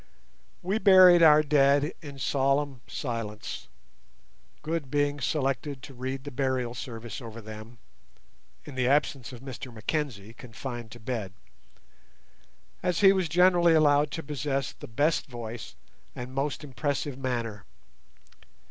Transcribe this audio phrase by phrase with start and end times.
[0.63, 3.67] We buried our dead in solemn silence,
[4.63, 7.77] Good being selected to read the Burial Service over them
[8.65, 11.33] (in the absence of Mr Mackenzie, confined to bed),
[12.81, 15.75] as he was generally allowed to possess the best voice
[16.15, 17.63] and most impressive manner.